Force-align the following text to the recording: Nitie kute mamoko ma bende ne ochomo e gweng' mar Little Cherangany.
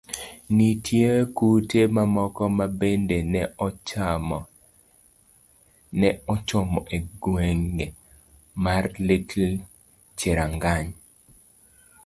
Nitie 0.55 1.09
kute 1.37 1.79
mamoko 1.95 2.43
ma 2.57 2.65
bende 2.79 3.17
ne 5.99 6.09
ochomo 6.33 6.79
e 6.95 6.97
gweng' 7.21 7.71
mar 8.63 8.83
Little 9.07 9.51
Cherangany. 10.19 10.89